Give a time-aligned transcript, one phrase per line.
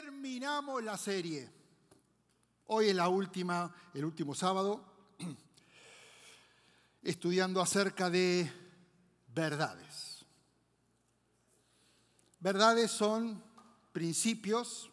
[0.00, 1.46] terminamos la serie.
[2.68, 4.82] Hoy es la última, el último sábado,
[7.02, 8.50] estudiando acerca de
[9.34, 10.24] verdades.
[12.38, 13.42] Verdades son
[13.92, 14.90] principios,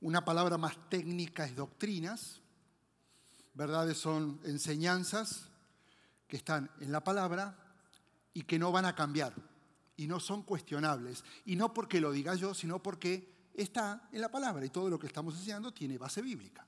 [0.00, 2.40] una palabra más técnica es doctrinas,
[3.54, 5.48] verdades son enseñanzas
[6.28, 7.58] que están en la palabra
[8.34, 9.34] y que no van a cambiar
[9.96, 11.24] y no son cuestionables.
[11.44, 14.98] Y no porque lo diga yo, sino porque está en la palabra y todo lo
[14.98, 16.66] que estamos enseñando tiene base bíblica.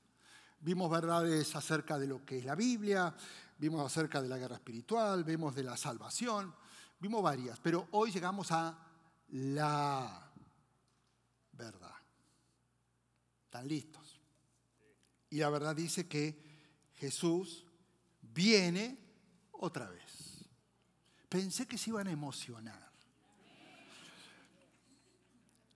[0.61, 3.15] Vimos verdades acerca de lo que es la Biblia,
[3.57, 6.53] vimos acerca de la guerra espiritual, vimos de la salvación,
[6.99, 8.77] vimos varias, pero hoy llegamos a
[9.29, 10.31] la
[11.53, 11.95] verdad.
[13.45, 14.19] ¿Están listos?
[15.29, 16.43] Y la verdad dice que
[16.95, 17.65] Jesús
[18.21, 18.97] viene
[19.51, 20.45] otra vez.
[21.29, 22.88] Pensé que se iban a emocionar.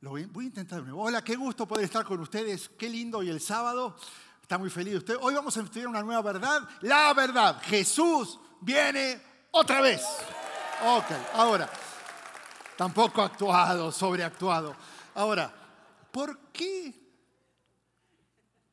[0.09, 1.01] Voy, a intentar de nuevo.
[1.03, 2.67] Hola, qué gusto poder estar con ustedes.
[2.77, 3.95] Qué lindo y el sábado.
[4.41, 5.15] Está muy feliz usted.
[5.21, 6.67] Hoy vamos a estudiar una nueva verdad.
[6.81, 7.61] La verdad.
[7.63, 10.03] Jesús viene otra vez.
[10.85, 11.69] Ok, ahora.
[12.75, 14.75] Tampoco actuado, sobreactuado.
[15.15, 15.53] Ahora,
[16.11, 16.93] ¿por qué?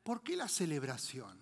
[0.03, 1.41] ¿Por qué la celebración?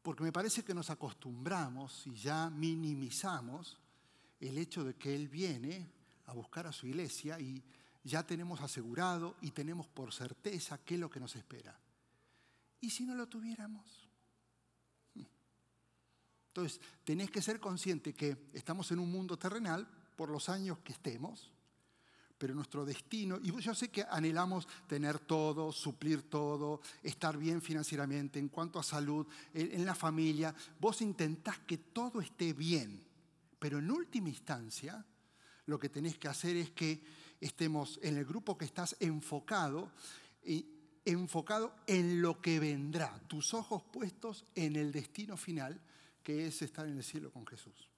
[0.00, 3.78] Porque me parece que nos acostumbramos y ya minimizamos
[4.40, 5.97] el hecho de que Él viene
[6.28, 7.62] a buscar a su iglesia y
[8.04, 11.78] ya tenemos asegurado y tenemos por certeza qué es lo que nos espera.
[12.80, 14.08] ¿Y si no lo tuviéramos?
[16.48, 20.92] Entonces, tenés que ser consciente que estamos en un mundo terrenal por los años que
[20.92, 21.52] estemos,
[22.36, 28.38] pero nuestro destino, y yo sé que anhelamos tener todo, suplir todo, estar bien financieramente,
[28.38, 33.04] en cuanto a salud, en la familia, vos intentás que todo esté bien,
[33.58, 35.04] pero en última instancia,
[35.68, 37.02] lo que tenés que hacer es que
[37.40, 39.92] estemos en el grupo que estás enfocado,
[41.04, 45.78] enfocado en lo que vendrá, tus ojos puestos en el destino final,
[46.22, 47.90] que es estar en el cielo con Jesús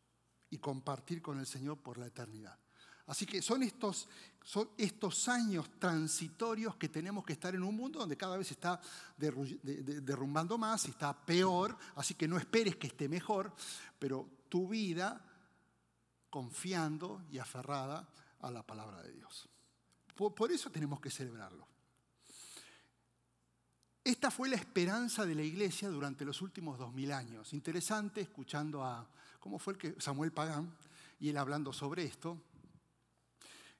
[0.50, 2.58] y compartir con el Señor por la eternidad.
[3.06, 4.08] Así que son estos,
[4.42, 8.80] son estos años transitorios que tenemos que estar en un mundo donde cada vez está
[9.16, 13.54] derrumbando más y está peor, así que no esperes que esté mejor,
[13.96, 15.24] pero tu vida
[16.30, 18.08] confiando y aferrada
[18.40, 19.48] a la palabra de Dios.
[20.14, 21.66] Por, eso tenemos que celebrarlo.
[24.04, 27.52] Esta fue la esperanza de la iglesia durante los últimos dos mil años.
[27.52, 29.08] Interesante escuchando a,
[29.38, 30.00] ¿cómo fue el que?
[30.00, 30.74] Samuel Pagán,
[31.18, 32.40] y él hablando sobre esto.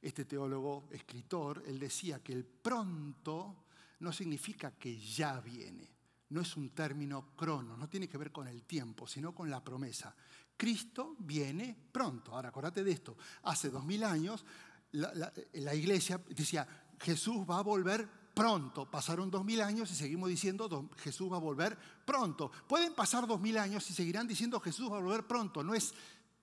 [0.01, 3.65] Este teólogo, escritor, él decía que el pronto
[3.99, 5.91] no significa que ya viene.
[6.31, 9.63] No es un término crono, no tiene que ver con el tiempo, sino con la
[9.63, 10.15] promesa.
[10.61, 12.35] Cristo viene pronto.
[12.35, 13.17] Ahora, acordate de esto.
[13.45, 14.45] Hace dos mil años
[14.93, 16.69] la, iglesia decía,
[17.01, 18.91] Jesús va a volver pronto.
[18.91, 22.51] Pasaron dos mil años y seguimos diciendo, Jesús va a volver pronto.
[22.69, 25.65] Pueden pasar dos mil años y seguirán diciendo, Jesús va a volver pronto.
[25.65, 25.95] No es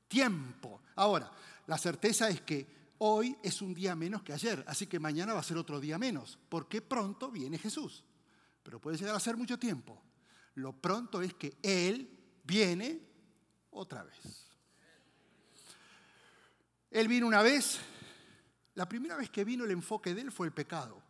[0.07, 0.81] tiempo.
[0.95, 1.31] Ahora,
[1.67, 5.41] la certeza es que hoy es un día menos que ayer, así que mañana va
[5.41, 8.03] a ser otro día menos, porque pronto viene Jesús.
[8.63, 10.01] Pero puede llegar a ser mucho tiempo.
[10.56, 13.06] Lo pronto es que Él viene
[13.77, 14.47] otra vez.
[16.89, 17.79] Él vino una vez,
[18.75, 21.01] la primera vez que vino el enfoque de él fue el pecado.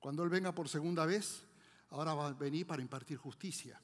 [0.00, 1.42] Cuando Él venga por segunda vez,
[1.90, 3.80] ahora va a venir para impartir justicia.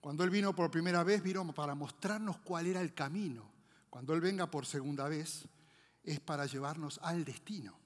[0.00, 3.50] Cuando Él vino por primera vez, vino para mostrarnos cuál era el camino.
[3.90, 5.48] Cuando Él venga por segunda vez,
[6.04, 7.85] es para llevarnos al destino.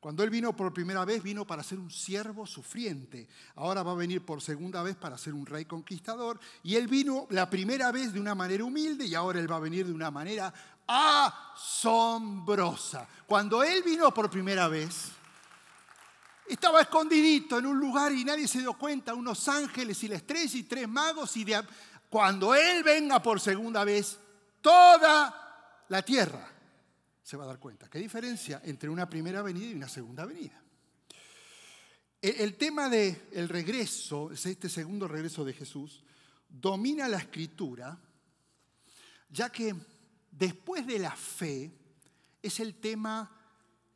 [0.00, 3.28] Cuando Él vino por primera vez, vino para ser un siervo sufriente.
[3.56, 6.40] Ahora va a venir por segunda vez para ser un rey conquistador.
[6.62, 9.60] Y Él vino la primera vez de una manera humilde y ahora Él va a
[9.60, 10.54] venir de una manera
[10.86, 13.06] asombrosa.
[13.26, 15.10] Cuando Él vino por primera vez,
[16.48, 20.58] estaba escondidito en un lugar y nadie se dio cuenta, unos ángeles y la estrella
[20.58, 21.36] y tres magos.
[21.36, 21.44] Y
[22.08, 24.18] cuando Él venga por segunda vez,
[24.62, 26.59] toda la tierra
[27.30, 27.88] se va a dar cuenta.
[27.88, 30.60] ¿Qué diferencia entre una primera venida y una segunda venida?
[32.20, 36.02] El, tema del el regreso, este segundo regreso de Jesús,
[36.48, 37.96] domina la escritura,
[39.28, 39.76] ya que
[40.32, 41.70] después de la fe
[42.42, 43.30] es el tema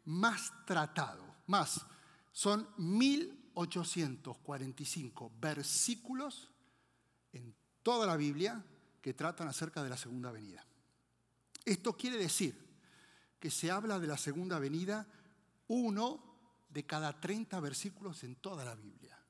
[0.04, 1.24] más tratado.
[1.48, 1.84] Más,
[2.30, 6.52] son 1845 versículos
[7.32, 8.64] en toda la Biblia
[9.02, 10.64] que tratan acerca de la segunda venida.
[11.64, 12.63] Esto quiere decir
[13.44, 15.06] que se habla de la segunda venida
[15.68, 19.22] uno de cada 30 versículos en toda la Biblia.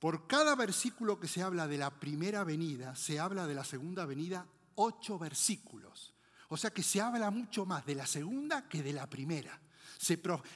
[0.00, 4.04] Por cada versículo que se habla de la primera venida, se habla de la segunda
[4.04, 4.44] venida
[4.74, 6.12] ocho versículos.
[6.48, 9.60] O sea que se habla mucho más de la segunda que de la primera.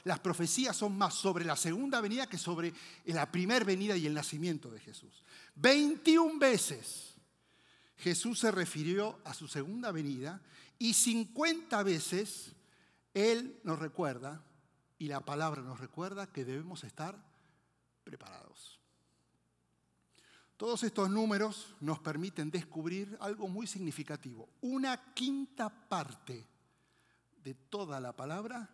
[0.03, 2.73] las profecías son más sobre la segunda venida que sobre
[3.05, 5.23] la primera venida y el nacimiento de Jesús.
[5.55, 7.15] 21 veces
[7.97, 10.41] Jesús se refirió a su segunda venida
[10.79, 12.55] y 50 veces
[13.13, 14.43] Él nos recuerda
[14.99, 17.23] y la palabra nos recuerda que debemos estar
[18.03, 18.79] preparados.
[20.57, 24.49] Todos estos números nos permiten descubrir algo muy significativo.
[24.61, 26.47] Una quinta parte
[27.43, 28.67] de toda la palabra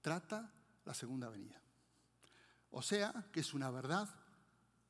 [0.00, 0.52] trata
[0.84, 1.60] la segunda venida.
[2.70, 4.08] O sea que es una verdad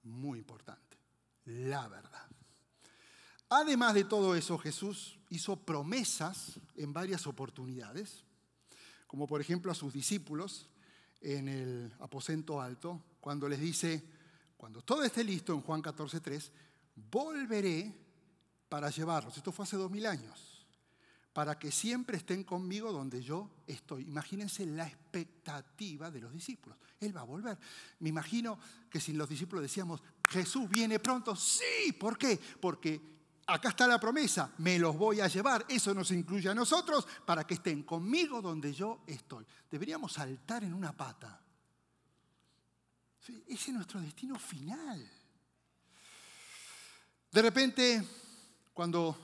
[0.02, 0.99] muy importante,
[1.44, 2.26] la verdad.
[3.49, 8.23] Además de todo eso, Jesús hizo promesas en varias oportunidades,
[9.06, 10.69] como por ejemplo a sus discípulos
[11.23, 14.05] en el aposento alto, cuando les dice,
[14.58, 16.50] cuando todo esté listo en Juan 14.3,
[17.11, 17.94] volveré
[18.69, 19.37] para llevarlos.
[19.37, 20.67] Esto fue hace dos mil años.
[21.32, 24.02] Para que siempre estén conmigo donde yo estoy.
[24.02, 26.76] Imagínense la expectativa de los discípulos.
[27.00, 27.58] Él va a volver.
[28.00, 28.58] Me imagino
[28.90, 31.93] que si los discípulos decíamos, Jesús viene pronto, sí.
[31.99, 32.38] ¿Por qué?
[32.61, 35.64] Porque acá está la promesa, me los voy a llevar.
[35.68, 39.44] Eso nos incluye a nosotros para que estén conmigo donde yo estoy.
[39.70, 41.42] Deberíamos saltar en una pata
[43.46, 45.08] ese es nuestro destino final.
[47.30, 48.02] De repente,
[48.74, 49.16] cuando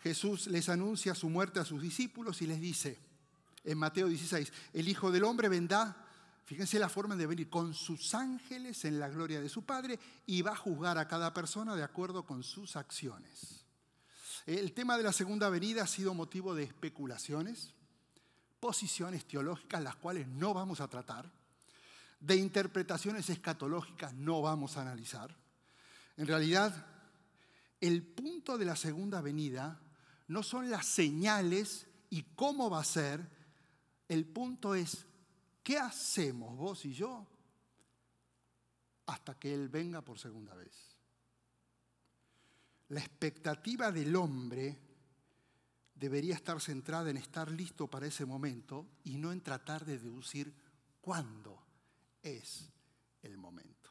[0.00, 2.98] Jesús les anuncia su muerte a sus discípulos y les dice
[3.62, 6.08] en Mateo 16, el Hijo del Hombre vendrá,
[6.50, 10.42] fíjense la forma de venir, con sus ángeles en la gloria de su Padre y
[10.42, 13.64] va a juzgar a cada persona de acuerdo con sus acciones.
[14.46, 17.72] El tema de la segunda venida ha sido motivo de especulaciones,
[18.58, 21.30] posiciones teológicas, las cuales no vamos a tratar
[22.18, 25.36] de interpretaciones escatológicas no vamos a analizar.
[26.16, 26.84] En realidad,
[27.80, 29.80] el punto de la segunda venida
[30.26, 33.24] no son las señales y cómo va a ser,
[34.08, 35.06] el punto es,
[35.62, 37.26] ¿qué hacemos vos y yo
[39.06, 40.96] hasta que Él venga por segunda vez?
[42.88, 44.78] La expectativa del hombre
[45.94, 50.52] debería estar centrada en estar listo para ese momento y no en tratar de deducir
[51.00, 51.62] cuándo
[52.22, 52.68] es
[53.22, 53.90] el momento.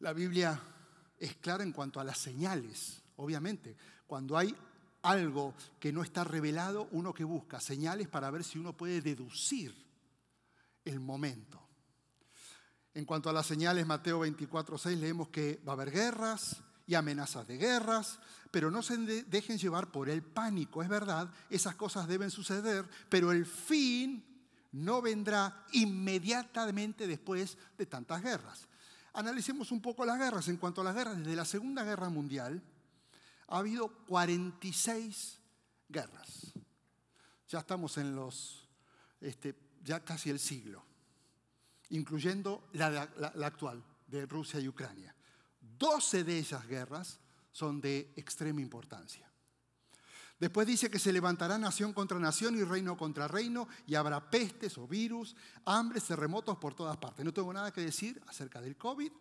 [0.00, 0.60] La Biblia
[1.18, 3.76] es clara en cuanto a las señales, obviamente.
[4.06, 4.54] Cuando hay
[5.04, 9.74] algo que no está revelado, uno que busca señales para ver si uno puede deducir
[10.84, 11.60] el momento.
[12.94, 16.94] En cuanto a las señales, Mateo 24, 6, leemos que va a haber guerras y
[16.94, 18.18] amenazas de guerras,
[18.50, 20.82] pero no se dejen llevar por el pánico.
[20.82, 24.24] Es verdad, esas cosas deben suceder, pero el fin
[24.72, 28.68] no vendrá inmediatamente después de tantas guerras.
[29.12, 30.48] Analicemos un poco las guerras.
[30.48, 32.62] En cuanto a las guerras, desde la Segunda Guerra Mundial
[33.48, 35.38] ha habido 46
[35.88, 36.52] guerras.
[37.48, 38.68] Ya estamos en los,
[39.20, 40.84] este, ya casi el siglo,
[41.90, 45.14] incluyendo la, la actual de Rusia y Ucrania.
[45.78, 47.20] 12 de esas guerras
[47.52, 49.30] son de extrema importancia.
[50.38, 54.76] Después dice que se levantará nación contra nación y reino contra reino y habrá pestes
[54.78, 57.24] o virus, hambres, terremotos por todas partes.
[57.24, 59.12] No tengo nada que decir acerca del COVID,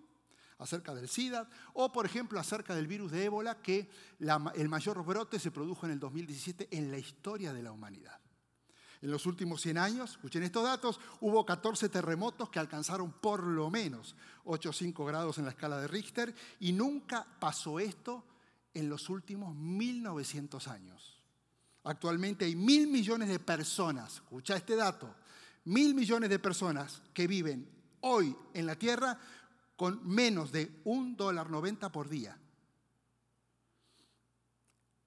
[0.59, 3.89] acerca del SIDA o, por ejemplo, acerca del virus de ébola, que
[4.19, 8.19] el mayor brote se produjo en el 2017 en la historia de la humanidad.
[9.01, 13.69] En los últimos 100 años, escuchen estos datos, hubo 14 terremotos que alcanzaron por lo
[13.69, 18.23] menos 8,5 grados en la escala de Richter y nunca pasó esto
[18.73, 21.19] en los últimos 1900 años.
[21.83, 25.13] Actualmente hay mil millones de personas, escucha este dato,
[25.65, 27.69] mil millones de personas que viven
[27.99, 29.19] hoy en la Tierra
[29.75, 32.39] con menos de un dólar noventa por día.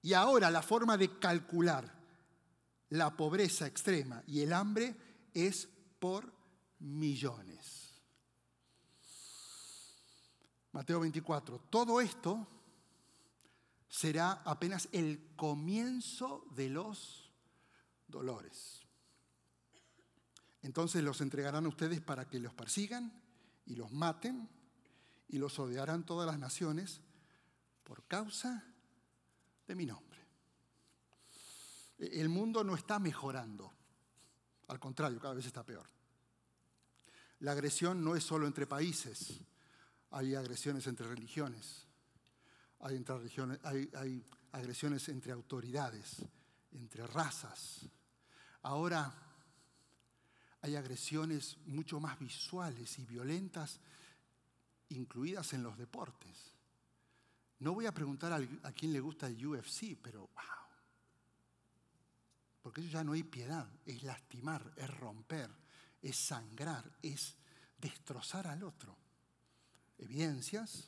[0.01, 1.93] Y ahora la forma de calcular
[2.89, 4.95] la pobreza extrema y el hambre
[5.33, 5.67] es
[5.99, 6.31] por
[6.79, 8.01] millones.
[10.71, 11.59] Mateo 24.
[11.69, 12.47] Todo esto
[13.89, 17.31] será apenas el comienzo de los
[18.07, 18.81] dolores.
[20.61, 23.23] Entonces los entregarán a ustedes para que los persigan
[23.65, 24.49] y los maten
[25.29, 27.01] y los odiarán todas las naciones
[27.83, 28.63] por causa
[29.67, 30.17] de mi nombre.
[31.97, 33.73] El mundo no está mejorando,
[34.67, 35.87] al contrario, cada vez está peor.
[37.39, 39.41] La agresión no es solo entre países,
[40.11, 41.85] hay agresiones entre religiones,
[42.79, 43.03] hay,
[43.95, 46.23] hay, agresiones entre autoridades,
[46.71, 47.85] entre razas.
[48.61, 49.13] Ahora
[50.61, 53.79] hay agresiones mucho más visuales y violentas
[54.89, 56.53] incluidas en los deportes.
[57.59, 60.43] No voy a preguntar a, quién le gusta el UFC, pero wow.
[62.61, 65.49] porque eso ya no hay piedad, es lastimar, es romper,
[66.01, 67.35] es sangrar, es
[67.77, 68.95] destrozar al otro.
[69.97, 70.87] Evidencias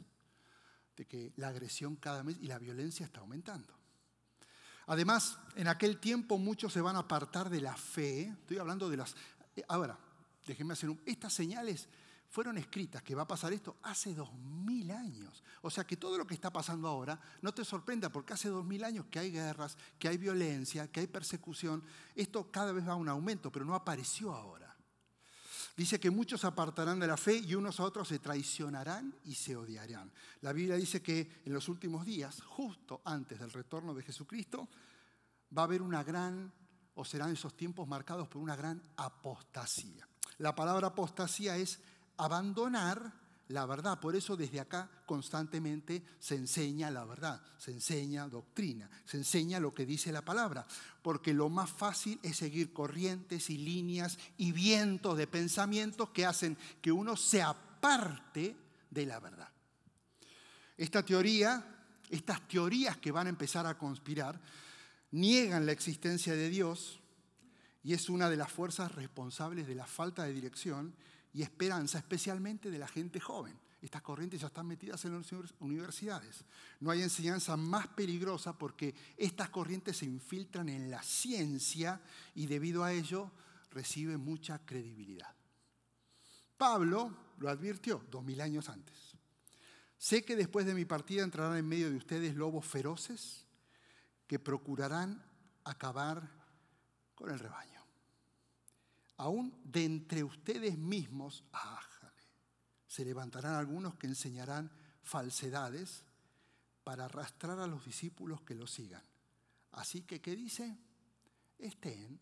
[0.96, 3.74] de que la agresión cada mes y la violencia está aumentando.
[4.88, 8.24] Además, en aquel tiempo muchos se van a apartar de la fe.
[8.24, 9.16] Estoy hablando de las...
[9.56, 9.98] Eh, ahora,
[10.46, 11.02] déjenme hacer un...
[11.06, 11.88] Estas señales
[12.30, 15.44] fueron escritas que va a pasar esto hace dos mil años.
[15.62, 18.64] O sea que todo lo que está pasando ahora no te sorprenda porque hace dos
[18.64, 21.84] mil años que hay guerras, que hay violencia, que hay persecución.
[22.16, 24.76] Esto cada vez va a un aumento, pero no apareció ahora.
[25.76, 29.56] Dice que muchos apartarán de la fe y unos a otros se traicionarán y se
[29.56, 30.12] odiarán.
[30.42, 34.68] La Biblia dice que en los últimos días, justo antes del retorno de Jesucristo,
[35.58, 36.52] va a haber una gran,
[36.96, 40.06] o serán esos tiempos marcados por una gran apostasía.
[40.38, 41.80] La palabra apostasía es
[42.20, 43.14] abandonar
[43.50, 44.00] la verdad.
[44.00, 49.74] Por eso desde acá constantemente se enseña la verdad, se enseña doctrina, se enseña lo
[49.74, 50.66] que dice la palabra.
[51.02, 56.58] Porque lo más fácil es seguir corrientes y líneas y vientos de pensamientos que hacen
[56.82, 58.56] que uno se aparte
[58.90, 59.50] de la verdad.
[60.78, 61.66] Esta teoría,
[62.10, 64.40] estas teorías que van a empezar a conspirar,
[65.12, 67.00] niegan la existencia de Dios
[67.84, 70.94] y es una de las fuerzas responsables de la falta de dirección
[71.34, 73.60] y esperanza, especialmente de la gente joven.
[73.82, 76.44] Estas corrientes ya están metidas en las universidades.
[76.82, 82.02] No hay enseñanza más peligrosa porque estas corrientes se infiltran en la ciencia
[82.36, 83.32] y debido a ello
[83.72, 85.34] reciben mucha credibilidad.
[86.58, 88.98] Pablo lo advirtió dos mil años antes.
[89.98, 93.46] Sé que después de mi partida entrarán en medio de ustedes lobos feroces
[94.28, 95.24] que procurarán
[95.64, 96.30] acabar
[97.16, 97.79] con el rebaño
[99.20, 101.44] aún de entre ustedes mismos,
[102.88, 104.72] se levantarán algunos que enseñarán
[105.04, 106.04] falsedades
[106.84, 109.04] para arrastrar a los discípulos que lo sigan.
[109.74, 110.80] Así que, ¿qué dice?
[111.58, 112.20] Estén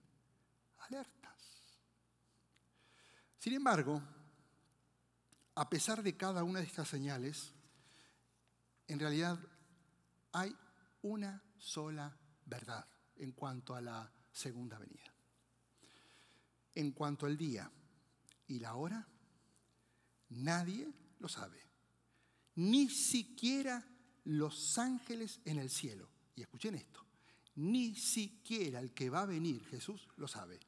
[0.80, 1.78] alertas.
[3.38, 4.02] Sin embargo,
[5.54, 7.54] a pesar de cada una de estas señales,
[8.88, 9.40] en realidad
[10.32, 10.54] hay
[11.04, 12.88] una sola verdad
[13.18, 15.17] en cuanto a la segunda venida
[16.78, 17.72] en cuanto al día
[18.48, 19.08] y la hora,
[20.30, 21.60] nadie lo sabe.
[22.56, 23.84] Ni siquiera
[24.26, 26.08] los ángeles en el cielo.
[26.36, 27.04] Y escuchen esto,
[27.56, 30.60] ni siquiera el que va a venir, Jesús, lo sabe.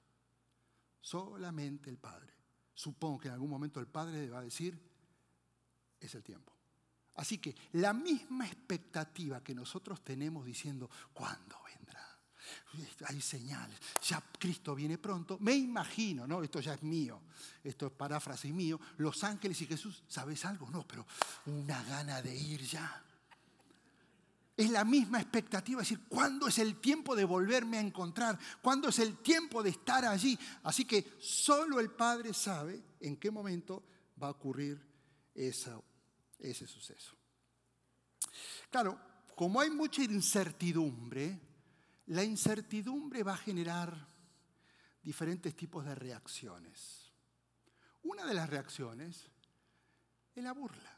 [1.00, 2.34] Solamente el Padre.
[2.74, 4.82] Supongo que en algún momento el Padre va a decir,
[6.00, 6.54] es el tiempo.
[7.16, 11.69] Así que la misma expectativa que nosotros tenemos diciendo, ¿cuándo
[13.06, 16.44] hay señales, ya Cristo viene pronto, me imagino, ¿no?
[16.44, 17.22] Esto ya es mío,
[17.64, 20.70] esto es paráfrasis mío, los ángeles y Jesús, ¿sabes algo?
[20.70, 21.06] No, pero
[21.48, 23.04] una gana de ir ya.
[24.56, 28.38] Es la misma expectativa, es decir, ¿cuándo es el tiempo de volverme a encontrar?
[28.62, 30.38] ¿Cuándo es el tiempo de estar allí?
[30.64, 33.84] Así que solo el Padre sabe en qué momento
[34.22, 34.86] va a ocurrir
[35.34, 37.16] ese suceso.
[38.70, 39.00] Claro,
[39.34, 41.40] como hay mucha incertidumbre,
[42.10, 44.08] la incertidumbre va a generar
[45.02, 47.12] diferentes tipos de reacciones.
[48.04, 49.30] Una de las reacciones
[50.34, 50.98] es la burla.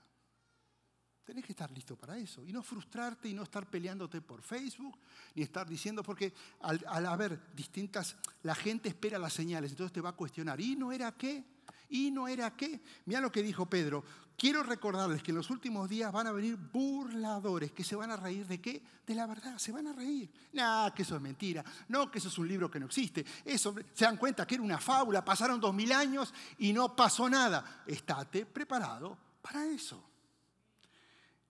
[1.23, 4.97] Tenés que estar listo para eso y no frustrarte y no estar peleándote por Facebook,
[5.35, 10.09] ni estar diciendo, porque al, haber distintas, la gente espera las señales, entonces te va
[10.09, 11.43] a cuestionar, ¿y no era qué?
[11.91, 12.81] ¿Y no era qué?
[13.05, 14.03] Mira lo que dijo Pedro.
[14.37, 18.15] Quiero recordarles que en los últimos días van a venir burladores que se van a
[18.15, 18.81] reír de qué?
[19.05, 20.31] De la verdad, se van a reír.
[20.53, 21.63] No, que eso es mentira.
[21.89, 23.25] No, que eso es un libro que no existe.
[23.43, 27.29] Eso, se dan cuenta que era una fábula, pasaron dos mil años y no pasó
[27.29, 27.83] nada.
[27.85, 30.01] Estate preparado para eso.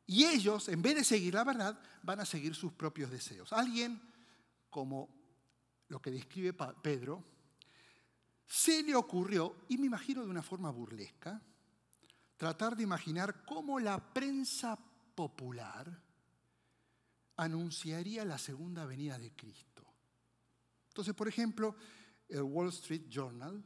[0.07, 3.53] Y ellos, en vez de seguir la verdad, van a seguir sus propios deseos.
[3.53, 4.01] Alguien,
[4.71, 5.07] como
[5.87, 7.23] lo que describe Pedro,
[8.51, 11.41] se le ocurrió, y me imagino de una forma burlesca,
[12.35, 14.77] tratar de imaginar cómo la prensa
[15.15, 16.03] popular
[17.37, 19.85] anunciaría la segunda venida de Cristo.
[20.89, 21.77] Entonces, por ejemplo,
[22.27, 23.63] el Wall Street Journal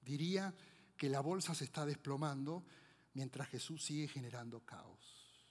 [0.00, 0.54] diría
[0.96, 2.64] que la bolsa se está desplomando
[3.12, 5.44] mientras Jesús sigue generando caos.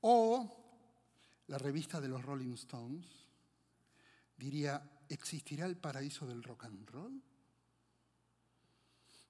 [0.00, 3.06] O la revista de los Rolling Stones
[4.36, 7.22] diría, ¿existirá el paraíso del rock and roll?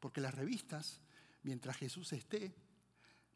[0.01, 1.01] Porque las revistas,
[1.43, 2.55] mientras Jesús esté,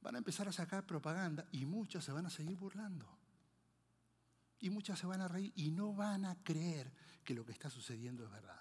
[0.01, 3.19] van a empezar a sacar propaganda y muchas se van a seguir burlando.
[4.61, 6.93] Y muchas se van a reír y no van a creer
[7.25, 8.61] que lo que está sucediendo es verdad.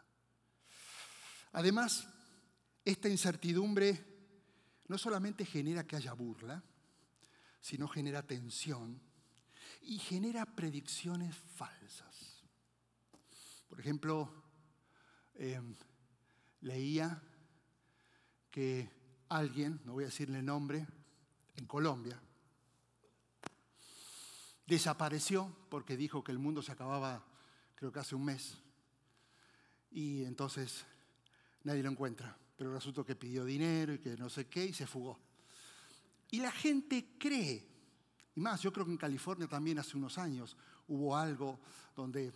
[1.53, 2.07] Además,
[2.85, 4.17] esta incertidumbre
[4.87, 6.63] no solamente genera que haya burla,
[7.59, 9.01] sino genera tensión
[9.81, 12.36] y genera predicciones falsas.
[13.79, 14.31] Ejemplo,
[15.35, 15.75] em,
[16.61, 17.21] leía
[18.49, 18.89] que
[19.29, 20.87] alguien, no voy a decirle el nombre,
[21.55, 22.19] en Colombia,
[24.65, 27.25] desapareció porque dijo que el mundo se acababa,
[27.75, 28.57] creo que hace un mes,
[29.91, 30.85] y entonces
[31.63, 32.37] nadie lo encuentra.
[32.55, 35.19] Pero resultó que pidió dinero y que no sé qué y se fugó.
[36.31, 37.65] Y la gente cree,
[38.35, 40.57] y más, yo creo que en California también hace unos años
[40.87, 41.59] hubo algo
[41.95, 42.33] donde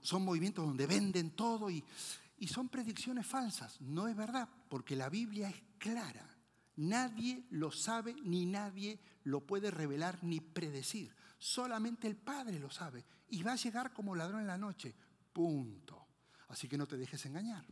[0.00, 1.84] son movimientos donde venden todo y,
[2.38, 3.80] y son predicciones falsas.
[3.80, 6.28] No es verdad, porque la Biblia es clara.
[6.76, 11.14] Nadie lo sabe ni nadie lo puede revelar ni predecir.
[11.38, 13.04] Solamente el Padre lo sabe.
[13.28, 14.94] Y va a llegar como ladrón en la noche.
[15.32, 16.06] Punto.
[16.48, 17.64] Así que no te dejes engañar.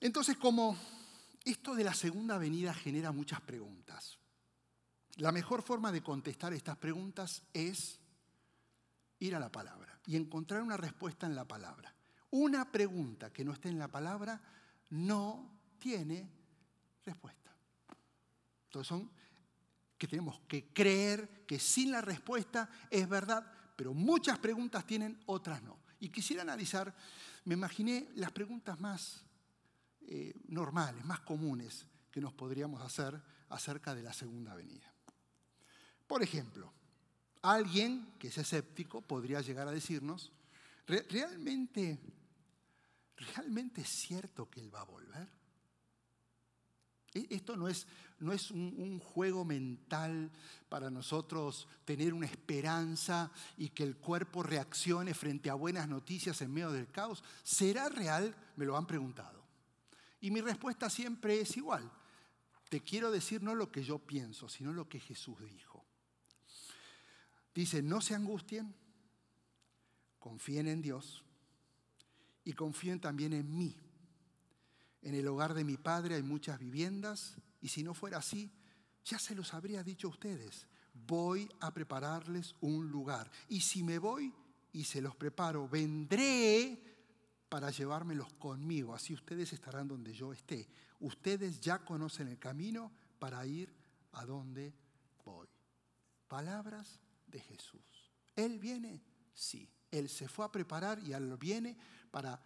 [0.00, 0.76] Entonces, como
[1.44, 4.18] esto de la segunda venida genera muchas preguntas,
[5.16, 8.00] la mejor forma de contestar estas preguntas es
[9.18, 11.94] ir a la palabra y encontrar una respuesta en la palabra.
[12.30, 14.40] Una pregunta que no esté en la palabra
[14.90, 16.30] no tiene
[17.04, 17.54] respuesta.
[18.64, 19.10] Entonces son
[19.96, 25.62] que tenemos que creer que sin la respuesta es verdad, pero muchas preguntas tienen, otras
[25.62, 25.78] no.
[25.98, 26.94] Y quisiera analizar,
[27.44, 29.24] me imaginé las preguntas más
[30.02, 34.92] eh, normales, más comunes que nos podríamos hacer acerca de la segunda venida.
[36.06, 36.72] Por ejemplo,
[37.42, 40.32] alguien que es escéptico podría llegar a decirnos,
[40.86, 41.98] ¿realmente,
[43.16, 45.28] ¿realmente es cierto que Él va a volver?
[47.14, 47.86] E, esto no es,
[48.18, 50.30] no es un, un, juego mental
[50.68, 56.52] para nosotros tener una esperanza y que el cuerpo reaccione frente a buenas noticias en
[56.52, 57.24] medio del caos.
[57.42, 58.34] ¿Será real?
[58.56, 59.42] Me lo han preguntado.
[60.20, 61.90] Y mi respuesta siempre es igual.
[62.68, 65.67] Te quiero decir no lo que yo pienso, sino lo que Jesús dijo.
[67.58, 68.72] Dice, no se angustien,
[70.20, 71.24] confíen en Dios
[72.44, 73.76] y confíen también en mí.
[75.02, 78.52] En el hogar de mi Padre hay muchas viviendas y si no fuera así,
[79.04, 80.68] ya se los habría dicho a ustedes.
[80.94, 83.28] Voy a prepararles un lugar.
[83.48, 84.32] Y si me voy
[84.72, 86.80] y se los preparo, vendré
[87.48, 90.68] para llevármelos conmigo, así ustedes estarán donde yo esté.
[91.00, 93.74] Ustedes ya conocen el camino para ir
[94.12, 94.72] a donde
[95.24, 95.48] voy.
[96.28, 97.80] Palabras de Jesús.
[98.36, 99.02] ¿Él viene?
[99.34, 99.68] Sí.
[99.90, 101.76] Él se fue a preparar y él viene
[102.10, 102.40] para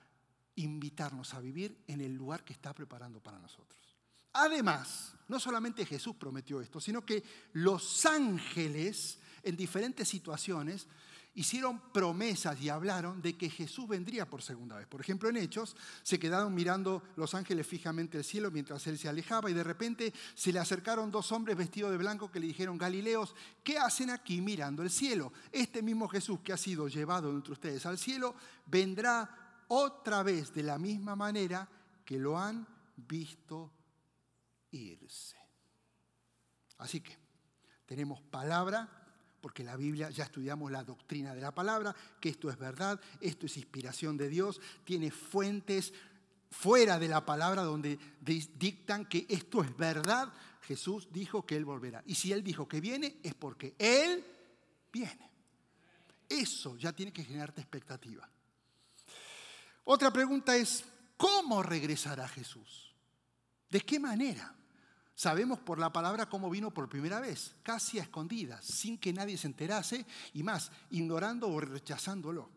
[0.56, 3.80] invitarnos a vivir en el lugar que está preparando para nosotros.
[4.34, 10.86] Además, no solamente Jesús prometió esto, sino que los ángeles en diferentes situaciones
[11.34, 14.86] hicieron promesas y hablaron de que Jesús vendría por segunda vez.
[14.86, 19.08] Por ejemplo, en Hechos se quedaron mirando los ángeles fijamente el cielo mientras él se
[19.08, 22.76] alejaba y de repente se le acercaron dos hombres vestidos de blanco que le dijeron,
[22.76, 25.32] Galileos, ¿qué hacen aquí mirando el cielo?
[25.50, 28.34] Este mismo Jesús que ha sido llevado entre ustedes al cielo
[28.66, 31.66] vendrá otra vez de la misma manera
[32.04, 32.66] que lo han
[32.96, 33.72] visto
[34.70, 35.36] irse.
[36.78, 37.16] Así que
[37.86, 39.01] tenemos palabra
[39.42, 43.46] porque la Biblia ya estudiamos la doctrina de la palabra, que esto es verdad, esto
[43.46, 45.92] es inspiración de Dios, tiene fuentes
[46.50, 50.32] fuera de la palabra donde dictan que esto es verdad.
[50.62, 52.02] Jesús dijo que Él volverá.
[52.06, 54.24] Y si Él dijo que viene, es porque Él
[54.92, 55.30] viene.
[56.28, 58.28] Eso ya tiene que generarte expectativa.
[59.84, 60.84] Otra pregunta es,
[61.16, 62.94] ¿cómo regresará Jesús?
[63.68, 64.54] ¿De qué manera?
[65.14, 69.36] Sabemos por la palabra cómo vino por primera vez, casi a escondidas, sin que nadie
[69.36, 72.50] se enterase y más, ignorando o rechazándolo.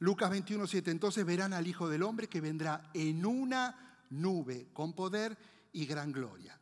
[0.00, 0.90] Lucas 21, 7.
[0.90, 5.36] Entonces verán al Hijo del Hombre que vendrá en una nube con poder
[5.72, 6.58] y gran gloria.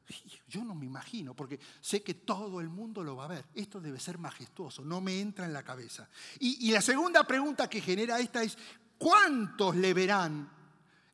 [0.48, 3.46] Yo no me imagino, porque sé que todo el mundo lo va a ver.
[3.54, 6.08] Esto debe ser majestuoso, no me entra en la cabeza.
[6.40, 8.56] Y, y la segunda pregunta que genera esta es,
[8.98, 10.61] ¿cuántos le verán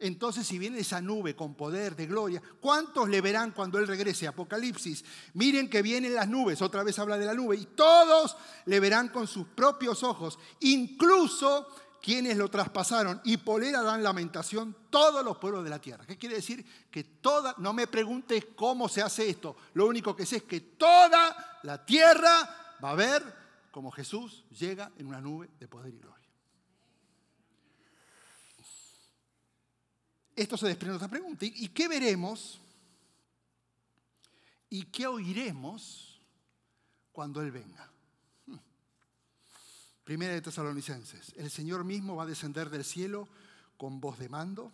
[0.01, 4.29] entonces, si viene esa nube con poder de gloria, ¿cuántos le verán cuando Él regrese?
[4.29, 5.05] Apocalipsis.
[5.35, 9.09] Miren que vienen las nubes, otra vez habla de la nube, y todos le verán
[9.09, 11.67] con sus propios ojos, incluso
[12.01, 16.07] quienes lo traspasaron, y por él harán lamentación todos los pueblos de la tierra.
[16.07, 16.65] ¿Qué quiere decir?
[16.93, 20.61] Que toda, no me preguntes cómo se hace esto, lo único que sé es que
[20.61, 23.23] toda la tierra va a ver
[23.73, 26.18] como Jesús llega en una nube de poder y gloria.
[30.39, 31.45] Esto se desprende de otra pregunta.
[31.45, 32.61] ¿Y qué veremos?
[34.71, 36.21] ¿Y qué oiremos
[37.13, 37.91] cuando Él venga?
[38.47, 38.59] Hmm.
[40.05, 41.33] Primera de Tesalonicenses.
[41.37, 43.29] El Señor mismo va a descender del cielo
[43.77, 44.73] con voz de mando,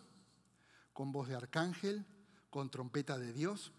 [0.93, 2.05] con voz de arcángel,
[2.49, 3.71] con trompeta de Dios,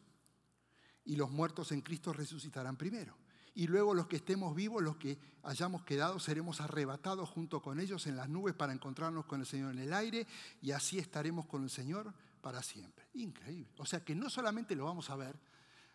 [1.05, 3.17] y los muertos en Cristo resucitarán primero.
[3.57, 8.07] Y luego los que estemos vivos, los que hayamos quedado, seremos arrebatados junto con ellos
[8.07, 10.27] en las nubes para encontrarnos con el Señor en el aire
[10.61, 13.09] y así estaremos con el Señor para siempre.
[13.15, 13.73] Increíble.
[13.79, 15.41] O sea que no solamente lo vamos a ver,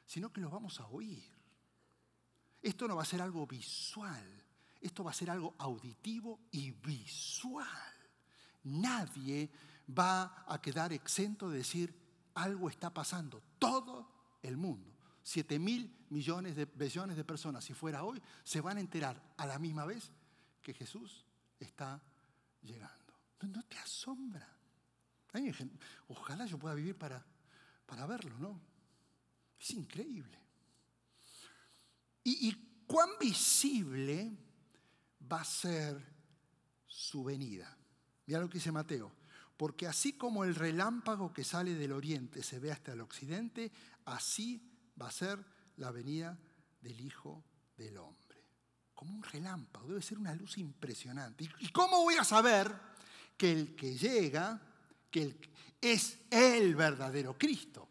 [0.08, 1.24] sino que lo vamos a oír.
[2.64, 4.44] Esto no va a ser algo visual,
[4.82, 7.68] esto va a ser algo auditivo y visual.
[8.64, 9.52] Nadie
[9.88, 11.96] va a quedar exento de decir
[12.34, 13.44] algo está pasando.
[13.60, 14.10] Todo
[14.42, 14.91] el mundo
[15.24, 19.46] 7 mil millones de billones de personas, si fuera hoy, se van a enterar a
[19.46, 20.12] la misma vez
[20.62, 21.26] que Jesús
[21.60, 22.02] está
[22.62, 23.14] llegando.
[23.42, 24.48] ¿No, te asombra?
[26.10, 27.26] Ojalá yo pueda vivir para,
[27.86, 28.62] para verlo, ¿no?
[29.60, 30.38] Es increíble.
[32.24, 34.32] ¿Y, ¿Y cuán visible
[35.32, 36.04] va a ser
[36.86, 37.78] su venida?
[38.26, 39.12] Mira lo que dice Mateo.
[39.56, 43.72] Porque así como el relámpago que sale del oriente se ve hasta el occidente,
[44.06, 45.44] así va a ser
[45.78, 46.38] la venida
[46.82, 47.44] del Hijo
[47.78, 48.44] del Hombre.
[48.94, 51.50] Como un relámpago, debe ser una luz impresionante.
[51.60, 52.74] ¿Y cómo voy a saber
[53.38, 54.62] que el que llega,
[55.10, 55.40] que
[55.82, 57.88] es el verdadero Cristo?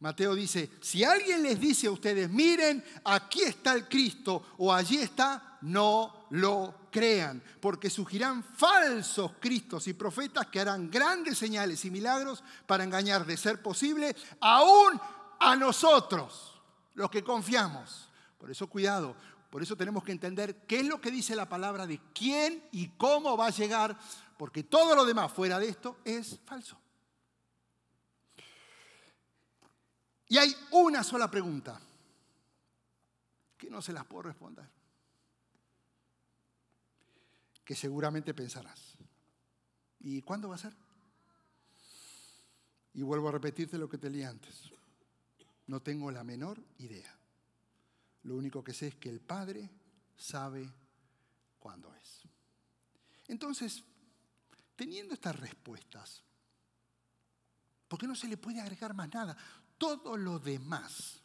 [0.00, 4.98] Mateo dice, si alguien les dice a ustedes, miren, aquí está el Cristo o allí
[4.98, 11.90] está, no lo crean, porque surgirán falsos cristos y profetas que harán grandes señales y
[11.90, 15.00] milagros para engañar, de ser posible, aún
[15.38, 16.60] a nosotros,
[16.94, 18.08] los que confiamos.
[18.38, 19.16] Por eso cuidado,
[19.50, 22.88] por eso tenemos que entender qué es lo que dice la palabra de quién y
[22.90, 23.98] cómo va a llegar,
[24.36, 26.78] porque todo lo demás fuera de esto es falso.
[30.28, 31.80] Y hay una sola pregunta
[33.56, 34.68] que no se las puedo responder,
[37.64, 38.98] que seguramente pensarás.
[40.00, 40.76] ¿Y cuándo va a ser?
[42.94, 44.70] Y vuelvo a repetirte lo que te leí antes.
[45.68, 47.16] No tengo la menor idea.
[48.24, 49.70] Lo único que sé es que el Padre
[50.16, 50.70] sabe
[51.58, 52.22] cuándo es.
[53.28, 53.84] Entonces,
[54.74, 56.22] teniendo estas respuestas,
[57.86, 59.36] ¿por qué no se le puede agregar más nada?
[59.76, 61.22] Todo lo demás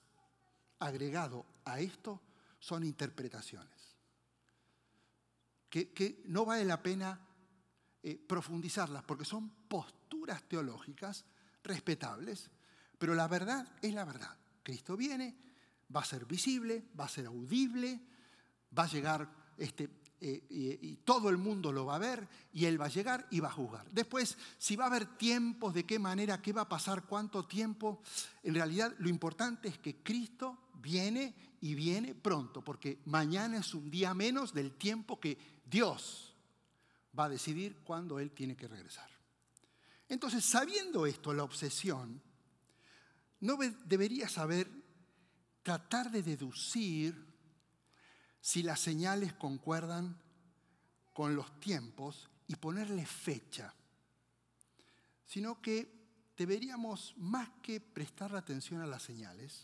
[0.79, 2.21] agregado a esto
[2.59, 3.95] son interpretaciones.
[5.69, 7.19] Que, no vale la pena
[8.03, 11.25] eh, profundizarlas porque son posturas teológicas
[11.63, 12.51] respetables,
[13.03, 14.33] pero la verdad es la verdad.
[14.63, 15.35] Cristo viene,
[15.93, 17.99] va a ser visible, va a ser audible,
[18.79, 19.89] va a llegar este,
[20.21, 23.41] eh, y, todo el mundo lo va a ver y Él va a llegar y
[23.41, 23.91] va a juzgar.
[23.91, 28.01] Después, si va a haber tiempos, de qué manera, qué va a pasar, cuánto tiempo,
[28.41, 33.91] en realidad lo importante es que Cristo viene y viene pronto, porque mañana es un
[33.91, 36.37] día menos del tiempo que Dios
[37.19, 39.09] va a decidir cuándo Él tiene que regresar.
[40.07, 42.21] Entonces, sabiendo esto, la obsesión,
[43.43, 44.71] no debería saber
[45.63, 47.13] tratar de deducir
[48.39, 50.17] si las señales concuerdan
[51.13, 53.73] con los tiempos y ponerle fecha,
[55.25, 59.63] sino que deberíamos, más que prestar atención a las señales,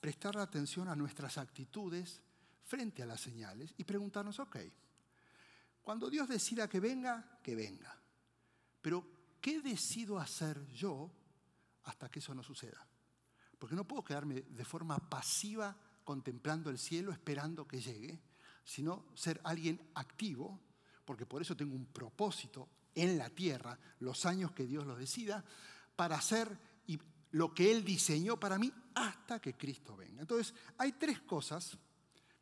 [0.00, 2.20] prestar atención a nuestras actitudes
[2.64, 4.58] frente a las señales y preguntarnos, ok,
[5.82, 8.00] cuando Dios decida que venga, que venga,
[8.80, 9.04] pero
[9.40, 11.10] ¿qué decido hacer yo
[11.84, 12.86] hasta que eso no suceda.
[13.58, 18.20] Porque no puedo quedarme de forma pasiva contemplando el cielo esperando que llegue,
[18.64, 20.60] sino ser alguien activo,
[21.04, 25.44] porque por eso tengo un propósito en la tierra, los años que Dios lo decida,
[25.96, 26.58] para hacer
[27.32, 30.20] lo que Él diseñó para mí hasta que Cristo venga.
[30.20, 31.78] Entonces, hay tres cosas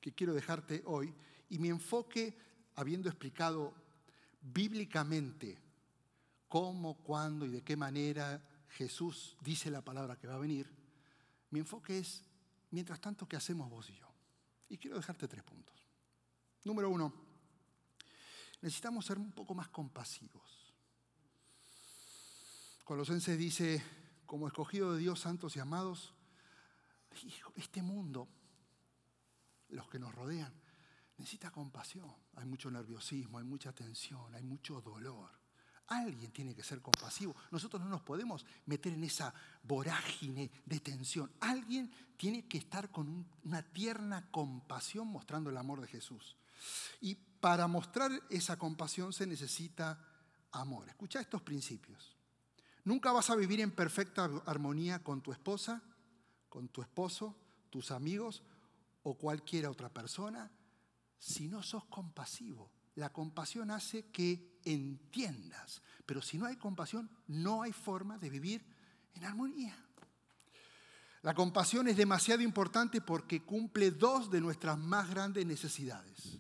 [0.01, 1.15] que quiero dejarte hoy
[1.51, 2.37] y mi enfoque,
[2.75, 3.75] habiendo explicado
[4.41, 5.59] bíblicamente
[6.49, 10.71] cómo, cuándo y de qué manera Jesús dice la palabra que va a venir,
[11.51, 12.23] mi enfoque es,
[12.71, 14.07] mientras tanto, ¿qué hacemos vos y yo?
[14.69, 15.77] Y quiero dejarte tres puntos.
[16.65, 17.13] Número uno,
[18.61, 20.75] necesitamos ser un poco más compasivos.
[22.85, 23.83] Colosenses dice,
[24.27, 26.15] como escogido de Dios, santos y amados,
[27.57, 28.29] este mundo,
[29.69, 30.53] los que nos rodean,
[31.17, 32.15] necesita compasión.
[32.37, 35.31] Hay mucho nerviosismo, hay mucha tensión, hay mucho dolor.
[35.89, 37.35] Alguien tiene que ser compasivo.
[37.51, 41.31] Nosotros no nos podemos meter en esa vorágine de tensión.
[41.41, 46.37] Alguien tiene que estar con una tierna compasión mostrando el amor de Jesús.
[47.01, 49.99] Y para mostrar esa compasión se necesita
[50.53, 50.89] amor.
[50.89, 52.17] Escucha estos principios.
[52.85, 55.83] Nunca vas a vivir en perfecta armonía con tu esposa,
[56.49, 57.37] con tu esposo,
[57.71, 58.43] tus amigos
[59.03, 60.51] o cualquier otra persona
[61.19, 67.63] si no sos compasivo la compasión hace que entiendas, pero si no hay compasión, no
[67.63, 68.67] hay forma de vivir
[69.15, 69.77] en armonía.
[71.23, 76.39] La compasión es demasiado importante porque cumple dos de nuestras más grandes necesidades.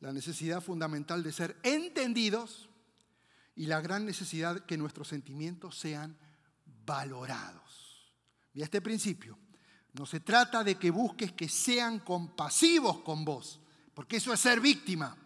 [0.00, 2.68] La necesidad fundamental de ser entendidos
[3.54, 6.18] y la gran necesidad que nuestros sentimientos sean
[6.84, 8.12] valorados.
[8.52, 9.38] Y este principio.
[9.92, 13.60] No se trata de que busques que sean compasivos con vos,
[13.94, 15.16] porque eso es ser víctima,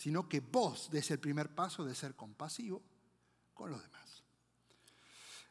[0.00, 2.82] sino que vos des el primer paso de ser compasivo
[3.52, 4.24] con los demás.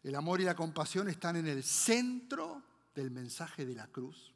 [0.02, 2.64] El amor y la compasión están en el centro
[2.96, 4.34] del mensaje de la cruz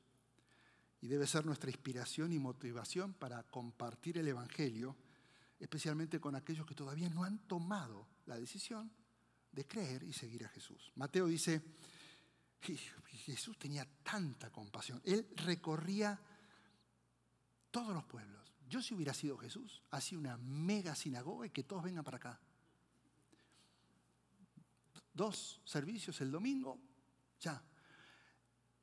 [1.01, 4.95] y debe ser nuestra inspiración y motivación para compartir el Evangelio,
[5.59, 8.91] especialmente con aquellos que todavía no han tomado la decisión
[9.51, 10.91] de creer y seguir a Jesús.
[10.93, 11.59] Mateo dice,
[12.61, 16.21] Jesús tenía tanta compasión, él recorría
[17.71, 18.52] todos los pueblos.
[18.73, 22.39] Yo si hubiera sido Jesús, hacía una mega sinagoga y que todos vengan para acá
[25.13, 26.79] dos servicios el domingo,
[27.39, 27.61] ya.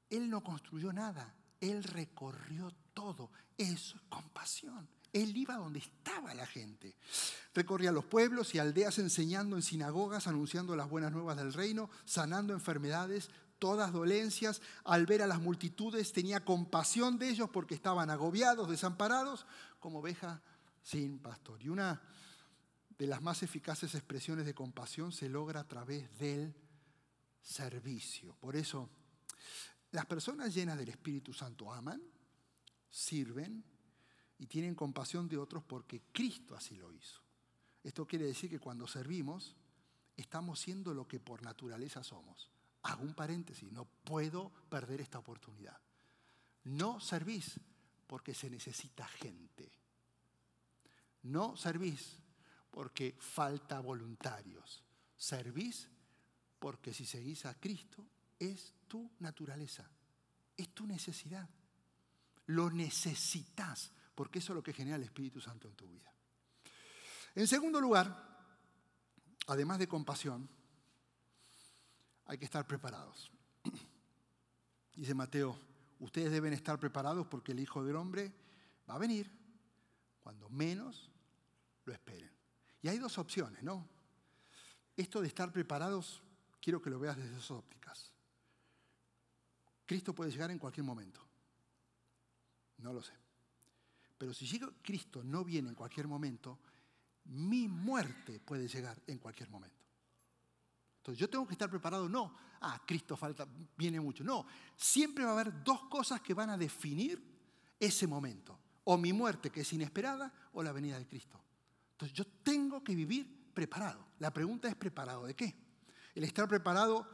[0.08, 3.30] Él no construyó nada, él recorrió todo.
[3.56, 4.88] Eso es compasión.
[5.12, 6.96] Él iba donde estaba la gente.
[7.52, 12.52] Recorría los pueblos y aldeas enseñando en sinagogas, anunciando las buenas nuevas del reino, sanando
[12.52, 14.62] enfermedades, todas dolencias.
[14.84, 19.46] Al ver a las multitudes tenía compasión de ellos porque estaban agobiados, desamparados,
[19.80, 20.42] como oveja
[20.82, 21.62] sin pastor.
[21.62, 22.00] Y una
[22.96, 26.54] de las más eficaces expresiones de compasión se logra a través del
[27.40, 28.34] servicio.
[28.36, 28.90] Por eso,
[29.90, 32.00] las personas llenas del Espíritu Santo aman,
[32.88, 33.64] sirven
[34.38, 37.20] y tienen compasión de otros porque Cristo así lo hizo.
[37.82, 39.56] Esto quiere decir que cuando servimos,
[40.16, 42.50] estamos siendo lo que por naturaleza somos.
[42.82, 45.78] Hago un paréntesis, no puedo perder esta oportunidad.
[46.64, 47.58] No servís
[48.10, 49.70] porque se necesita gente.
[51.22, 52.18] No servís
[52.68, 54.82] porque falta voluntarios.
[55.16, 55.86] Servís
[56.58, 58.04] porque si seguís a Cristo
[58.36, 59.88] es tu naturaleza,
[60.56, 61.48] es tu necesidad.
[62.46, 66.12] Lo necesitas porque eso es lo que genera el Espíritu Santo en tu vida.
[67.36, 68.44] En segundo lugar,
[69.46, 70.50] además de compasión,
[72.26, 73.30] hay que estar preparados.
[74.96, 75.69] Dice Mateo,
[76.00, 78.32] ustedes deben estar preparados porque el Hijo del Hombre
[78.88, 79.30] va a venir
[80.20, 81.10] cuando menos
[81.84, 82.30] lo esperen.
[82.82, 83.86] Y hay dos opciones, ¿no?
[84.96, 86.22] Esto de estar preparados,
[86.60, 88.12] quiero que lo veas desde dos ópticas.
[89.86, 91.20] Cristo puede llegar en cualquier momento.
[92.78, 93.12] No lo sé.
[94.16, 96.58] Pero si Cristo no viene en cualquier momento,
[97.24, 99.79] mi muerte puede llegar en cualquier momento.
[101.00, 104.22] Entonces yo tengo que estar preparado, no, ah, Cristo falta, viene mucho.
[104.22, 107.22] No, siempre va a haber dos cosas que van a definir
[107.78, 108.58] ese momento.
[108.84, 111.40] O mi muerte, que es inesperada, o la venida de Cristo.
[111.92, 114.08] Entonces yo tengo que vivir preparado.
[114.18, 115.56] La pregunta es preparado de qué.
[116.14, 117.08] El estar preparado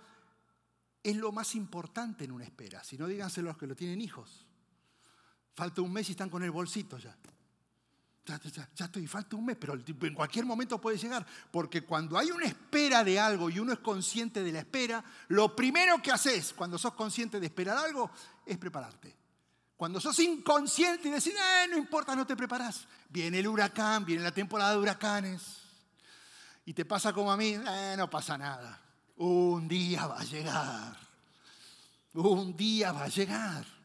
[1.00, 2.82] es lo más importante en una espera.
[2.82, 4.44] Si no, díganselo a los que lo tienen hijos.
[5.52, 7.16] Falta un mes y están con el bolsito ya.
[8.26, 11.24] Ya, estoy, falta un mes, pero en cualquier momento puede llegar.
[11.50, 15.54] Porque cuando hay una espera de algo y uno es consciente de la espera, lo
[15.54, 18.10] primero que haces cuando sos consciente de esperar algo
[18.44, 19.14] es prepararte.
[19.76, 22.88] Cuando sos inconsciente y decís, eh, no importa, no te preparás.
[23.10, 25.58] Viene el huracán, viene la temporada de huracanes.
[26.64, 28.80] Y te pasa como a mí, eh, no pasa nada.
[29.18, 30.96] Un día va a llegar.
[32.14, 33.75] Un día va a llegar.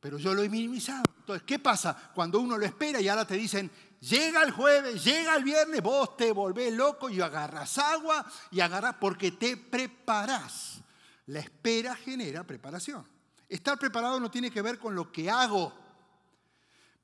[0.00, 1.04] Pero yo lo he minimizado.
[1.18, 2.10] Entonces, ¿qué pasa?
[2.14, 6.16] Cuando uno lo espera y ahora te dicen, llega el jueves, llega el viernes, vos
[6.16, 10.80] te volvés loco y agarras agua y agarras porque te preparás.
[11.26, 13.06] La espera genera preparación.
[13.48, 15.72] Estar preparado no tiene que ver con lo que hago.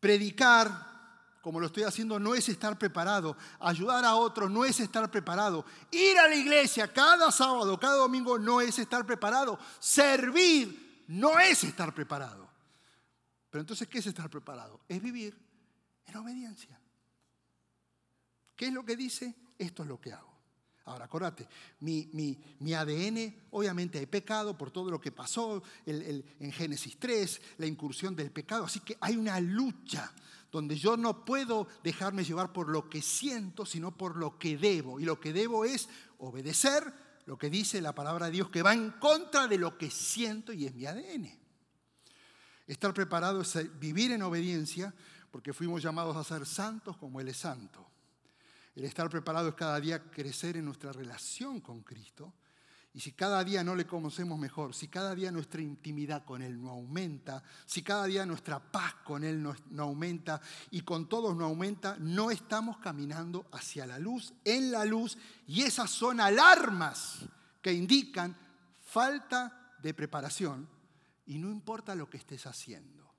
[0.01, 0.71] Predicar,
[1.43, 3.37] como lo estoy haciendo, no es estar preparado.
[3.61, 5.67] Ayudar a otros no es estar preparado.
[5.91, 9.59] Ir a la iglesia cada sábado, cada domingo no es estar preparado.
[9.79, 12.46] Servir no es estar preparado.
[13.57, 14.83] Pero entonces, ¿qué es estar preparado?
[14.87, 15.35] Es vivir
[16.05, 16.79] en obediencia.
[18.55, 19.35] ¿Qué es lo que dice?
[19.57, 20.31] Esto es lo que hago.
[20.85, 21.49] Ahora, acordate,
[21.81, 27.65] mi, mi, ADN, obviamente hay pecado por todo lo que pasó en Génesis 3, la
[27.65, 30.13] incursión del pecado, así que hay una lucha
[30.53, 35.01] donde yo no puedo dejarme llevar por lo que siento, sino por lo que debo.
[35.01, 35.89] Y lo que debo es
[36.19, 36.93] obedecer
[37.25, 40.53] lo que dice la palabra de Dios, que va en contra de lo que siento
[40.53, 41.46] y es mi ADN.
[42.67, 44.93] Estar preparado es vivir en obediencia,
[45.31, 47.87] porque fuimos llamados a ser santos como Él es santo.
[48.75, 52.33] El estar preparado es cada día crecer en nuestra relación con Cristo.
[52.93, 56.61] Y si cada día no le conocemos mejor, si cada día nuestra intimidad con Él
[56.61, 61.45] no aumenta, si cada día nuestra paz con Él no, aumenta y con todos no
[61.45, 67.19] aumenta, no estamos caminando hacia la luz, en la luz, y esas son alarmas
[67.61, 68.35] que indican
[68.83, 70.76] falta de preparación
[71.27, 73.13] y no importa lo que estés haciendo.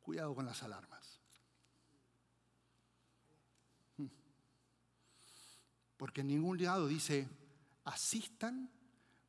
[0.00, 1.20] Cuidado con las alarmas.
[3.96, 4.06] Hmm.
[5.96, 7.28] Porque en ningún lado dice,
[7.84, 8.70] asistan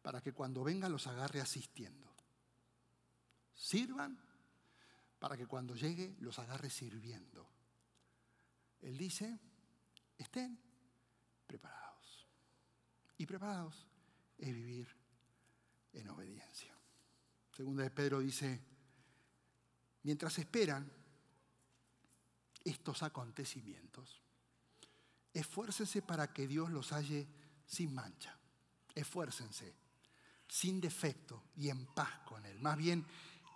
[0.01, 2.13] para que cuando venga los agarre asistiendo.
[3.53, 4.19] Sirvan
[5.19, 7.47] para que cuando llegue los agarre sirviendo.
[8.81, 9.39] Él dice,
[10.17, 10.59] estén
[11.47, 12.27] preparados.
[13.17, 13.87] Y preparados
[14.37, 15.00] es vivir
[15.93, 16.75] en obediencia.
[17.55, 18.59] Segunda de Pedro dice,
[20.03, 20.91] mientras esperan
[22.63, 24.21] estos acontecimientos,
[25.33, 27.27] esfuércense para que Dios los halle
[27.65, 28.37] sin mancha.
[28.93, 29.75] Esfuércense,
[30.47, 32.59] sin defecto y en paz con Él.
[32.59, 33.05] Más bien,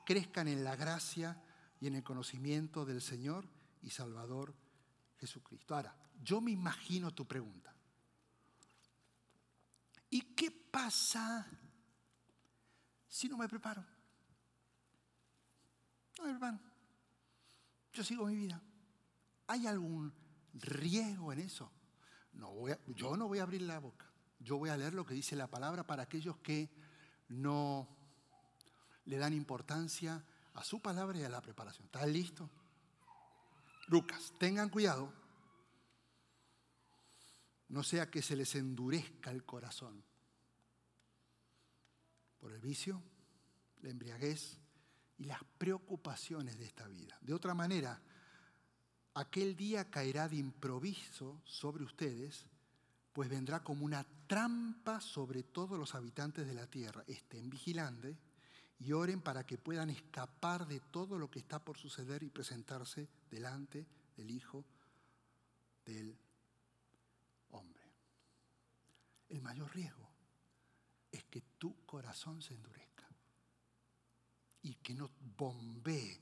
[0.05, 1.41] crezcan en la gracia
[1.79, 3.47] y en el conocimiento del Señor
[3.81, 4.55] y Salvador
[5.19, 5.75] Jesucristo.
[5.75, 7.73] Ahora, yo me imagino tu pregunta.
[10.09, 11.45] ¿Y qué pasa
[13.15, 13.81] si no me preparo?
[16.17, 16.59] No me.
[17.93, 18.61] Yo sigo mi vida.
[19.47, 20.13] ¿Hay algún
[20.53, 21.71] riesgo en eso?
[22.33, 24.05] No voy yo no voy a abrir la boca.
[24.39, 26.69] Yo voy a leer lo que dice la palabra para aquellos que
[27.29, 27.87] no
[29.05, 30.21] le dan importancia
[30.53, 31.85] a su palabra y a la preparación.
[31.85, 32.49] ¿Estás listo?
[33.87, 35.13] Lucas, tengan cuidado,
[37.69, 40.03] no sea que se les endurezca el corazón
[42.39, 43.01] por el vicio,
[43.81, 44.59] la embriaguez
[45.17, 47.17] y las preocupaciones de esta vida.
[47.21, 48.01] De otra manera,
[49.13, 52.47] aquel día caerá de improviso sobre ustedes,
[53.13, 57.03] pues vendrá como una trampa sobre todos los habitantes de la tierra.
[57.07, 58.17] Estén vigilantes
[58.79, 63.07] y oren para que puedan escapar de todo lo que está por suceder y presentarse
[63.29, 64.65] delante del Hijo
[65.85, 66.17] del
[67.51, 67.83] Hombre.
[69.29, 70.04] El mayor riesgo es
[71.35, 73.05] que tu corazón se endurezca
[74.61, 76.21] y que no bombee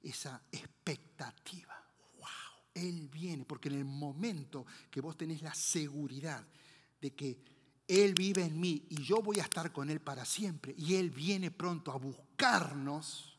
[0.00, 1.78] esa expectativa.
[2.14, 2.26] ¡Wow!
[2.72, 6.42] Él viene, porque en el momento que vos tenés la seguridad
[6.98, 7.38] de que
[7.86, 11.10] él vive en mí y yo voy a estar con Él para siempre y Él
[11.10, 13.38] viene pronto a buscarnos,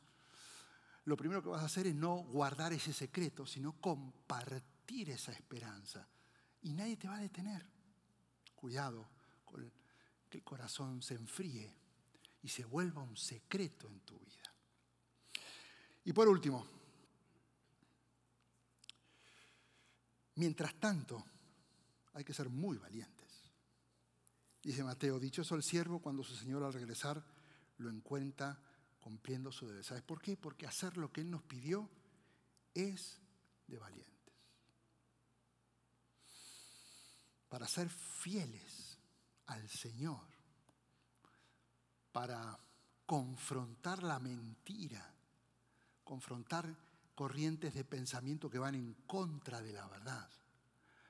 [1.06, 6.08] lo primero que vas a hacer es no guardar ese secreto, sino compartir esa esperanza.
[6.62, 7.66] Y nadie te va a detener.
[8.56, 9.10] Cuidado
[9.44, 9.64] con
[10.30, 11.74] que el corazón se enfríe
[12.42, 14.54] y se vuelva un secreto en tu vida.
[16.06, 16.66] Y por último,
[20.36, 21.24] mientras tanto,
[22.14, 23.26] hay que ser muy valiente.
[24.64, 27.24] Dice Mateo, dichoso el siervo cuando su Señor al regresar
[27.78, 28.60] lo encuentra
[29.00, 29.84] cumpliendo su deber.
[29.84, 30.36] ¿Sabes por qué?
[30.36, 31.90] Porque hacer lo que Él nos pidió
[32.74, 33.20] es
[33.68, 34.14] de valientes.
[37.50, 38.87] Para ser fieles
[39.48, 40.22] al Señor,
[42.12, 42.60] para
[43.06, 45.14] confrontar la mentira,
[46.04, 46.76] confrontar
[47.16, 50.30] corrientes de pensamiento que van en contra de la verdad,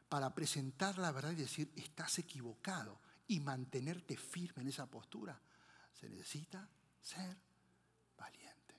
[0.07, 5.39] para presentar la verdad y decir, estás equivocado y mantenerte firme en esa postura,
[5.93, 6.69] se necesita
[7.01, 7.35] ser
[8.17, 8.75] valiente.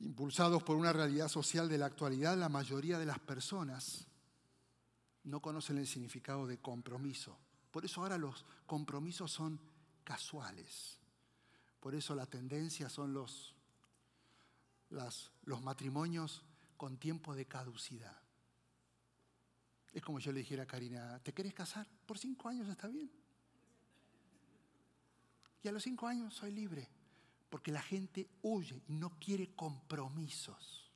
[0.00, 4.08] Impulsados por una realidad social de la actualidad, la mayoría de las personas
[5.24, 7.36] no conocen el significado de compromiso.
[7.70, 9.60] Por eso ahora los compromisos son
[10.04, 10.98] casuales.
[11.80, 13.54] Por eso la tendencia son los,
[14.90, 16.44] los matrimonios
[16.76, 18.16] con tiempo de caducidad.
[19.92, 21.86] Es como yo le dijera a Karina, ¿te querés casar?
[22.06, 23.10] Por cinco años está bien.
[25.62, 26.88] Y a los cinco años soy libre,
[27.48, 30.90] porque la gente huye y no quiere compromisos.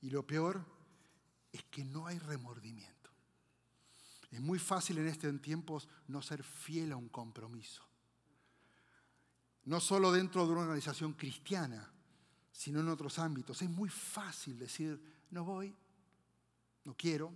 [0.00, 0.64] Y lo peor
[1.52, 3.10] es que no hay remordimiento.
[4.30, 7.84] Es muy fácil en estos tiempos no ser fiel a un compromiso.
[9.64, 11.92] No solo dentro de una organización cristiana,
[12.50, 13.60] sino en otros ámbitos.
[13.60, 15.74] Es muy fácil decir, no voy,
[16.84, 17.32] no quiero,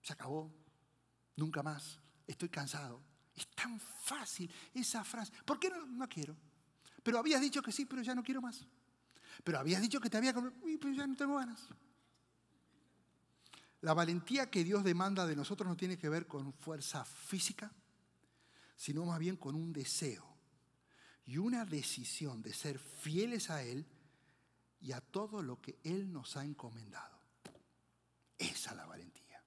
[0.00, 0.50] se acabó,
[1.36, 3.02] nunca más, estoy cansado.
[3.34, 5.32] Es tan fácil esa frase.
[5.44, 6.36] ¿Por qué no, no quiero?
[7.02, 8.64] Pero habías dicho que sí, pero ya no quiero más.
[9.42, 10.32] Pero habías dicho que te había...
[10.32, 11.66] Pero ya no tengo ganas.
[13.82, 17.70] La valentía que Dios demanda de nosotros no tiene que ver con fuerza física,
[18.76, 20.24] sino más bien con un deseo
[21.26, 23.86] y una decisión de ser fieles a Él
[24.80, 27.18] y a todo lo que Él nos ha encomendado.
[28.38, 29.42] Esa es la valentía.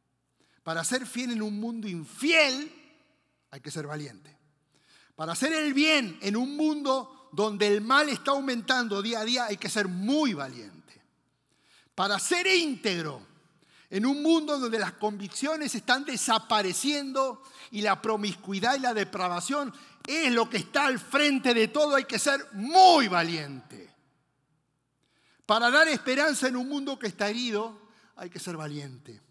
[0.63, 2.71] Para ser fiel en un mundo infiel
[3.51, 4.37] hay que ser valiente.
[5.15, 9.45] Para hacer el bien en un mundo donde el mal está aumentando día a día
[9.45, 11.01] hay que ser muy valiente.
[11.93, 13.34] Para ser íntegro
[13.95, 17.41] En un mundo donde las convicciones están desapareciendo
[17.71, 19.73] y la promiscuidad y la depravación
[20.05, 23.89] es lo que está al frente de todo, hay que ser muy valiente.
[25.45, 27.87] Para dar esperanza en un mundo que está herido,
[28.17, 29.21] hay que ser valiente.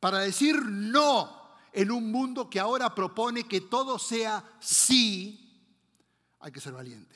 [0.00, 5.70] Para decir no en un mundo que ahora propone que todo sea sí,
[6.40, 7.14] hay que ser valiente.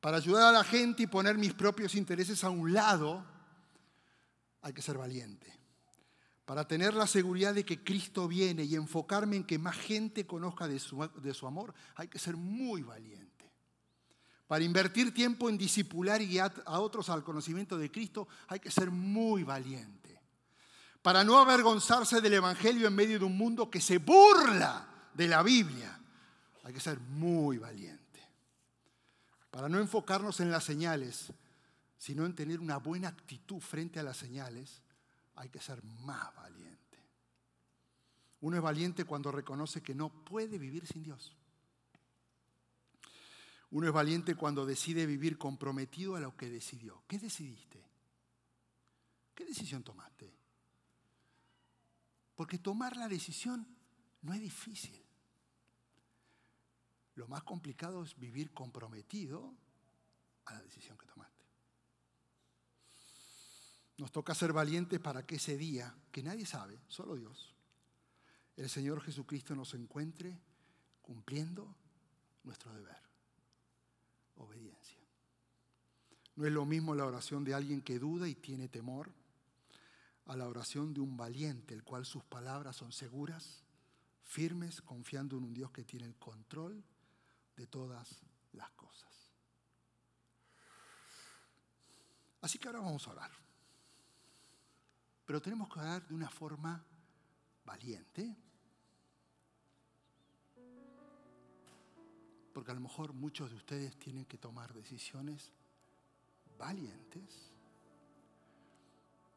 [0.00, 3.24] Para ayudar a la gente y poner mis propios intereses a un lado,
[4.62, 5.59] hay que ser valiente.
[6.50, 10.66] Para tener la seguridad de que Cristo viene y enfocarme en que más gente conozca
[10.66, 13.52] de su, de su amor, hay que ser muy valiente.
[14.48, 18.68] Para invertir tiempo en disipular y guiar a otros al conocimiento de Cristo, hay que
[18.68, 20.20] ser muy valiente.
[21.02, 25.44] Para no avergonzarse del Evangelio en medio de un mundo que se burla de la
[25.44, 26.00] Biblia,
[26.64, 28.28] hay que ser muy valiente.
[29.52, 31.32] Para no enfocarnos en las señales,
[31.96, 34.82] sino en tener una buena actitud frente a las señales,
[35.40, 36.98] hay que ser más valiente.
[38.42, 41.34] Uno es valiente cuando reconoce que no puede vivir sin Dios.
[43.70, 47.02] Uno es valiente cuando decide vivir comprometido a lo que decidió.
[47.06, 47.82] ¿Qué decidiste?
[49.34, 50.30] ¿Qué decisión tomaste?
[52.34, 53.66] Porque tomar la decisión
[54.20, 55.02] no es difícil.
[57.14, 59.54] Lo más complicado es vivir comprometido
[60.44, 61.09] a la decisión que tomaste.
[64.00, 67.54] Nos toca ser valientes para que ese día, que nadie sabe, solo Dios,
[68.56, 70.40] el Señor Jesucristo nos encuentre
[71.02, 71.76] cumpliendo
[72.42, 72.96] nuestro deber.
[74.36, 74.96] Obediencia.
[76.34, 79.12] No es lo mismo la oración de alguien que duda y tiene temor
[80.24, 83.64] a la oración de un valiente, el cual sus palabras son seguras,
[84.22, 86.82] firmes, confiando en un Dios que tiene el control
[87.54, 88.22] de todas
[88.52, 89.30] las cosas.
[92.40, 93.49] Así que ahora vamos a orar.
[95.30, 96.84] Pero tenemos que orar de una forma
[97.64, 98.36] valiente.
[102.52, 105.52] Porque a lo mejor muchos de ustedes tienen que tomar decisiones
[106.58, 107.52] valientes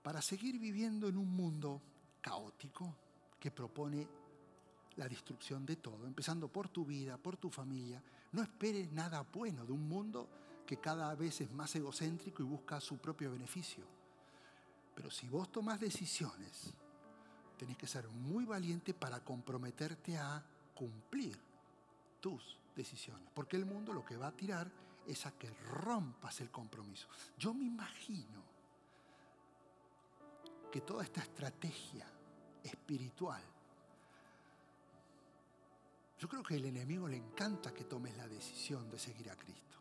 [0.02, 1.80] para seguir viviendo en un mundo
[2.22, 2.96] caótico
[3.40, 4.08] que propone
[4.96, 8.04] la destrucción de todo, empezando por tu vida, por tu familia.
[8.32, 10.28] No esperes nada bueno de un mundo
[10.66, 13.86] que cada vez es más egocéntrico y busca su propio beneficio.
[14.96, 16.74] Pero si vos tomás decisiones,
[17.58, 20.44] tenés que ser muy valiente para comprometerte a
[20.76, 21.38] cumplir
[22.20, 23.28] tus decisiones.
[23.34, 24.70] Porque el mundo lo que va a tirar
[25.08, 27.08] es a que rompas el compromiso.
[27.38, 28.42] Yo me imagino
[30.72, 32.08] que toda esta estrategia
[32.64, 33.42] espiritual,
[36.20, 39.78] yo creo que al enemigo le encanta que tomes la decisión de seguir a Cristo.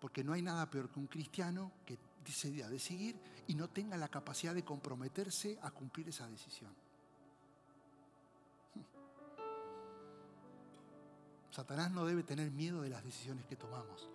[0.00, 3.16] Porque no hay nada peor que un cristiano que decida de seguir
[3.46, 6.72] y no tenga la capacidad de comprometerse a cumplir esa decisión.
[11.50, 14.08] Satanás no debe tener miedo de las decisiones que tomamos.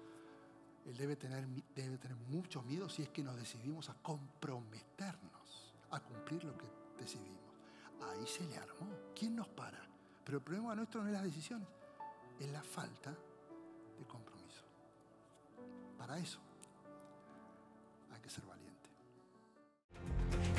[0.86, 6.00] Él debe tener, debe tener mucho miedo si es que nos decidimos a comprometernos a
[6.02, 6.66] cumplir lo que
[7.00, 7.40] decidimos.
[8.02, 8.90] Ahí se le armó.
[9.16, 9.80] ¿Quién nos para?
[10.26, 11.68] Pero el problema nuestro no es las decisiones,
[12.40, 14.64] es la falta de compromiso.
[15.98, 16.49] Para eso